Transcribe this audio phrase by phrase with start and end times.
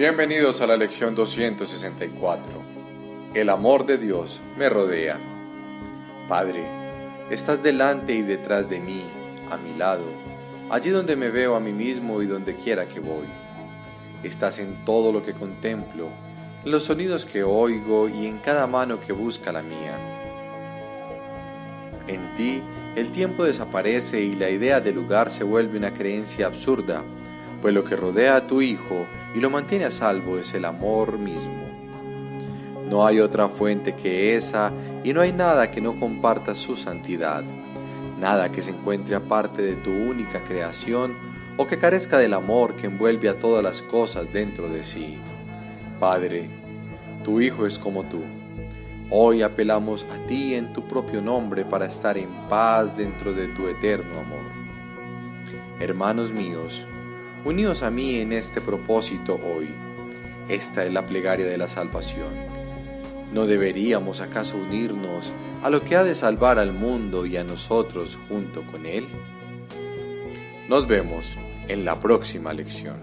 [0.00, 2.52] Bienvenidos a la lección 264.
[3.34, 5.18] El amor de Dios me rodea.
[6.26, 6.64] Padre,
[7.28, 9.04] estás delante y detrás de mí,
[9.50, 10.04] a mi lado,
[10.70, 13.26] allí donde me veo a mí mismo y donde quiera que voy.
[14.22, 16.08] Estás en todo lo que contemplo,
[16.64, 19.98] en los sonidos que oigo y en cada mano que busca la mía.
[22.08, 22.62] En ti
[22.96, 27.04] el tiempo desaparece y la idea de lugar se vuelve una creencia absurda,
[27.60, 31.18] pues lo que rodea a tu Hijo y lo mantiene a salvo es el amor
[31.18, 31.68] mismo.
[32.88, 34.72] No hay otra fuente que esa
[35.04, 37.44] y no hay nada que no comparta su santidad,
[38.18, 41.14] nada que se encuentre aparte de tu única creación
[41.56, 45.18] o que carezca del amor que envuelve a todas las cosas dentro de sí.
[46.00, 46.48] Padre,
[47.24, 48.22] tu Hijo es como tú.
[49.10, 53.68] Hoy apelamos a ti en tu propio nombre para estar en paz dentro de tu
[53.68, 54.44] eterno amor.
[55.80, 56.86] Hermanos míos,
[57.42, 59.70] Uníos a mí en este propósito hoy.
[60.50, 62.28] Esta es la plegaria de la salvación.
[63.32, 68.18] ¿No deberíamos acaso unirnos a lo que ha de salvar al mundo y a nosotros
[68.28, 69.06] junto con él?
[70.68, 71.34] Nos vemos
[71.68, 72.96] en la próxima lección.